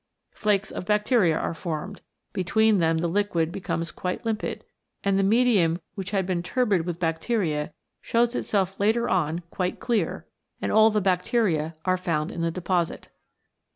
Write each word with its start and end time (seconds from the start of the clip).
Flakes 0.31 0.71
of 0.71 0.87
bacteria 0.87 1.37
are 1.37 1.53
formed, 1.53 2.01
between 2.33 2.79
them 2.79 2.97
the 2.97 3.07
liquid 3.07 3.51
becomes 3.51 3.91
quite 3.91 4.25
limpid, 4.25 4.63
and 5.03 5.19
the 5.19 5.21
medium 5.21 5.79
which 5.93 6.09
had 6.09 6.25
been 6.25 6.41
turbid 6.41 6.87
with 6.87 6.99
bacteria 6.99 7.71
shows 8.01 8.33
itself 8.33 8.79
later 8.79 9.07
on 9.07 9.43
quite 9.51 9.79
clear, 9.79 10.25
and 10.59 10.71
CHEMICAL 10.71 10.71
PHENOMENA 10.71 10.71
IN 10.71 10.73
LIFE 10.73 10.81
all 10.83 10.89
the 10.89 11.01
bacteria 11.01 11.75
are 11.85 11.97
found 11.97 12.31
in 12.31 12.41
the 12.41 12.49
deposit. 12.49 13.09